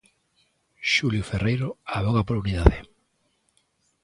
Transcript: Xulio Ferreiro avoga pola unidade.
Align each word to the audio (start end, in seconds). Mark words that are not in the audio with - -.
Xulio 0.93 1.23
Ferreiro 1.29 1.69
avoga 1.99 2.25
pola 2.25 2.43
unidade. 2.43 2.77